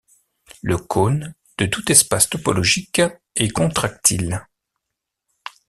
[0.63, 3.03] Le cône de tout espace topologique
[3.35, 4.47] est contractile.